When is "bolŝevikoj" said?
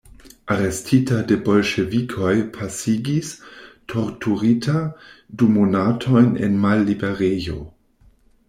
1.49-2.31